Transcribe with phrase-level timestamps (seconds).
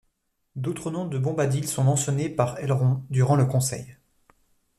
[0.55, 3.97] D'autres noms de Bombadil sont mentionnés par Elrond durant le Conseil.